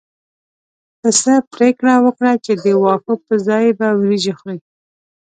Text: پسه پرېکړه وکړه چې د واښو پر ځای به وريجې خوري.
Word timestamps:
پسه 0.99 1.33
پرېکړه 1.53 1.93
وکړه 2.05 2.33
چې 2.45 2.53
د 2.63 2.65
واښو 2.83 3.13
پر 3.25 3.35
ځای 3.47 3.65
به 3.79 3.87
وريجې 3.99 4.33
خوري. 4.39 4.57